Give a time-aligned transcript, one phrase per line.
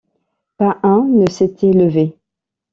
[0.57, 2.17] Pas un ne s’était levé.